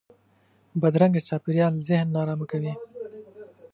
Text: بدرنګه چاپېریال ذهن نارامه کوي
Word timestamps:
بدرنګه 0.81 1.21
چاپېریال 1.27 1.73
ذهن 1.87 2.07
نارامه 2.15 2.45
کوي 2.51 2.73